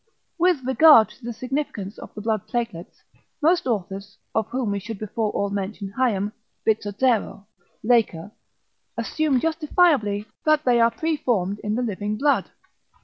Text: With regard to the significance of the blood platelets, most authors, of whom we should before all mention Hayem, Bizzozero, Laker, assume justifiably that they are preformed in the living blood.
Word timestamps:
With 0.39 0.63
regard 0.65 1.09
to 1.09 1.23
the 1.25 1.31
significance 1.31 1.99
of 1.99 2.11
the 2.15 2.21
blood 2.21 2.47
platelets, 2.47 3.03
most 3.39 3.67
authors, 3.67 4.17
of 4.33 4.47
whom 4.47 4.71
we 4.71 4.79
should 4.79 4.97
before 4.97 5.29
all 5.31 5.51
mention 5.51 5.93
Hayem, 5.95 6.31
Bizzozero, 6.65 7.45
Laker, 7.83 8.31
assume 8.97 9.39
justifiably 9.39 10.25
that 10.43 10.65
they 10.65 10.81
are 10.81 10.89
preformed 10.89 11.59
in 11.59 11.75
the 11.75 11.83
living 11.83 12.17
blood. 12.17 12.49